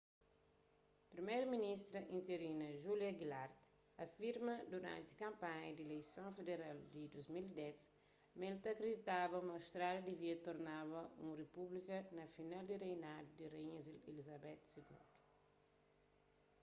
priméru-ministra 1.13 1.99
interinu 2.17 2.67
julia 2.85 3.09
gillard 3.19 3.59
afirma 4.05 4.55
duranti 4.71 5.19
kanpanha 5.23 5.69
di 5.73 5.81
ileison 5.87 6.29
federal 6.37 6.77
di 6.95 7.03
2010 7.13 8.37
ma 8.37 8.43
el 8.51 8.57
ta 8.63 8.71
kriditaba 8.79 9.37
ma 9.45 9.53
austrália 9.59 10.05
divia 10.09 10.35
tornaba 10.47 10.99
un 11.25 11.31
repúblika 11.41 11.97
na 12.17 12.25
final 12.35 12.63
di 12.67 12.75
reinadu 12.85 13.29
di 13.37 13.45
raínha 13.53 13.79
elizabeth 14.09 14.63
ii 14.79 15.01